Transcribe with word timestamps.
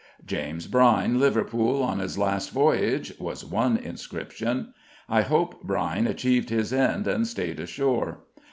"James 0.25 0.65
Brine, 0.65 1.19
Liverpool. 1.19 1.83
On 1.83 1.99
his 1.99 2.17
last 2.17 2.49
voyage," 2.49 3.13
was 3.19 3.45
one 3.45 3.77
inscription. 3.77 4.73
I 5.07 5.21
hope 5.21 5.61
Brine 5.61 6.07
achieved 6.07 6.49
his 6.49 6.73
end 6.73 7.05
and 7.07 7.27
stayed 7.27 7.59
ashore. 7.59 8.21